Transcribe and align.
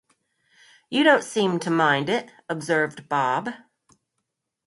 ‘You 0.89 1.03
don’t 1.03 1.23
seem 1.23 1.59
to 1.59 1.69
mind 1.69 2.09
it,’ 2.09 2.31
observed 2.49 3.07
Bob. 3.07 3.49